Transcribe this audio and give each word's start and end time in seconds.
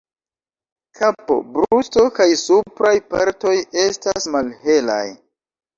Kapo, 0.99 1.37
brusto 1.57 2.07
kaj 2.17 2.27
supraj 2.47 2.95
partoj 3.13 3.55
estas 3.87 4.31
malhelaj. 4.39 5.03